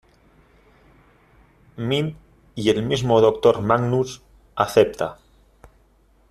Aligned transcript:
Mind, 1.77 2.15
y 2.55 2.69
el 2.71 2.81
mismo 2.81 3.21
Doctor 3.21 3.61
Magnus 3.61 4.23
acepta. 4.55 5.19